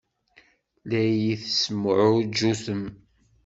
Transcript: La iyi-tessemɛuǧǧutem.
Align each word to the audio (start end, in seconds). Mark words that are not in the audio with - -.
La 0.89 1.01
iyi-tessemɛuǧǧutem. 1.11 2.83